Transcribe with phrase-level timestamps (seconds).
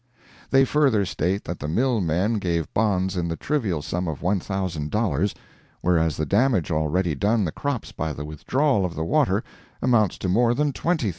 [0.49, 5.35] They further state that the mill men gave bonds in the trivial sum of $1,000,
[5.81, 9.43] whereas the damage already done the crops by the withdrawal of the water
[9.79, 11.09] amounts to more than $20,000.